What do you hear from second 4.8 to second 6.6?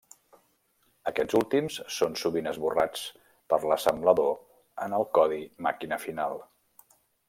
en el codi màquina final.